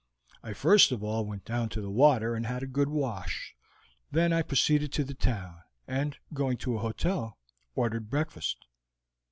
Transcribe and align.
I 0.41 0.53
first 0.53 0.91
of 0.91 1.03
all 1.03 1.27
went 1.27 1.45
down 1.45 1.69
to 1.69 1.79
the 1.79 1.91
water 1.91 2.33
and 2.33 2.47
had 2.47 2.63
a 2.63 2.65
good 2.65 2.89
wash; 2.89 3.55
then 4.09 4.33
I 4.33 4.41
proceeded 4.41 4.91
to 4.93 5.03
the 5.03 5.13
town, 5.13 5.61
and, 5.87 6.17
going 6.33 6.57
to 6.65 6.75
a 6.75 6.79
hotel, 6.81 7.37
ordered 7.75 8.09
breakfast." 8.09 8.65